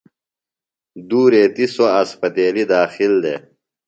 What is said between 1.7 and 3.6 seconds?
سوۡ اسپتیلیۡ داخل دےۡ۔